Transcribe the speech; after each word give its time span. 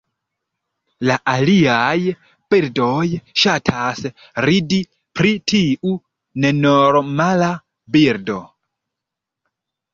La 1.09 1.17
aliaj 1.33 1.91
birdoj 2.53 3.03
ŝatas 3.43 4.01
ridi 4.47 4.81
pri 5.21 5.35
tiu 5.53 5.95
nenormala 6.47 7.55
birdo. 7.99 8.43